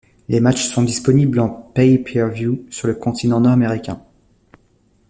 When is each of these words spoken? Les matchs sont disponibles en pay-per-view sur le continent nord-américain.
Les 0.29 0.39
matchs 0.39 0.65
sont 0.65 0.81
disponibles 0.81 1.39
en 1.39 1.47
pay-per-view 1.49 2.65
sur 2.71 2.87
le 2.87 2.95
continent 2.95 3.39
nord-américain. 3.39 4.01